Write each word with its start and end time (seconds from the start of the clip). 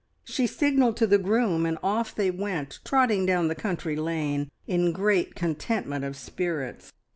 She 0.23 0.47
signalled 0.47 0.97
to 0.97 1.05
the 1.05 1.19
groom, 1.19 1.63
and 1.63 1.77
off 1.83 2.15
they 2.15 2.31
went, 2.31 2.79
trotting 2.83 3.27
down 3.27 3.49
the 3.49 3.53
country 3.53 3.95
lane 3.95 4.49
in 4.65 4.93
great 4.93 5.35
contentment 5.35 6.03
of 6.03 6.15
spirits. 6.15 6.91